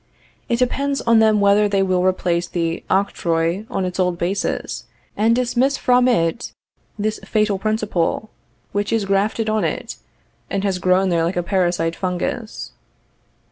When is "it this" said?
6.07-7.19